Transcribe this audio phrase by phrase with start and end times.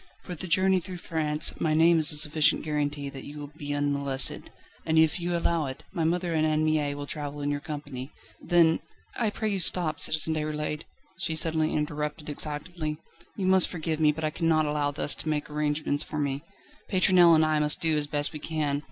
[0.23, 3.71] For the journey through France, my name is a sufficient guarantee that you will be
[3.71, 4.49] unmolested;
[4.83, 7.59] and if you will allow it, my mother and Anne Mie will travel in your
[7.59, 8.11] company.
[8.41, 8.79] Then..."
[9.25, 10.85] "I pray you stop, Citizen Déroulède,"
[11.17, 12.97] she suddenly interrupted excitedly.
[13.35, 16.41] "You must forgive me, but I cannot allow thus to make any arrangements for me.
[16.91, 18.79] Pétronelle and I must do as best we can.